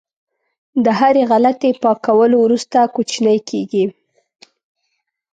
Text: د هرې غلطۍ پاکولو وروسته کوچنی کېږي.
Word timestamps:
د 0.83 0.85
هرې 0.99 1.23
غلطۍ 1.31 1.71
پاکولو 1.83 2.37
وروسته 2.41 2.77
کوچنی 2.95 3.37
کېږي. 3.49 3.85